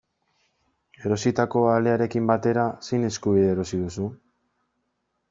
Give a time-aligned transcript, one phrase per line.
[1.09, 4.09] Erositako alearekin batera, zein eskubide erosi duzu?